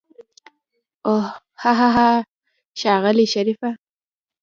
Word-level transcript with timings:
اوح 1.07 1.27
هاهاها 1.63 2.09
ښاغلی 2.79 3.25
شريفه. 3.33 3.69